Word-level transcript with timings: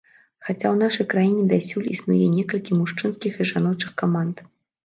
Хаця 0.45 0.67
ў 0.71 0.77
нашай 0.83 1.05
краіне 1.11 1.43
дасюль 1.51 1.91
існуе 1.97 2.25
некалькі 2.39 2.79
мужчынскіх 2.81 3.33
і 3.43 3.49
жаночых 3.51 3.91
каманд. 4.05 4.35